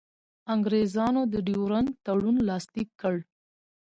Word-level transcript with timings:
انګرېزانو 0.53 1.21
د 1.33 1.35
ډیورنډ 1.47 1.89
تړون 2.05 2.37
لاسلیک 2.49 2.89
کړ. 3.01 3.15